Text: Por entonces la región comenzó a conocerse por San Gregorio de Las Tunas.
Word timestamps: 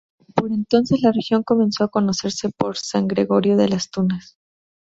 Por 0.33 0.51
entonces 0.51 1.03
la 1.03 1.11
región 1.11 1.43
comenzó 1.43 1.83
a 1.83 1.89
conocerse 1.89 2.49
por 2.49 2.75
San 2.75 3.07
Gregorio 3.07 3.55
de 3.55 3.69
Las 3.69 3.91
Tunas. 3.91 4.35